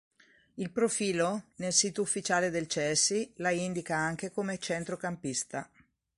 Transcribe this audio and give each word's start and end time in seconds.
Il 0.55 0.71
profilo 0.71 1.49
nel 1.57 1.71
sito 1.71 2.01
ufficiale 2.01 2.49
del 2.49 2.65
Chelsea 2.65 3.23
la 3.35 3.51
indica 3.51 3.95
anche 3.97 4.31
come 4.31 4.57
centrocampista. 4.57 5.69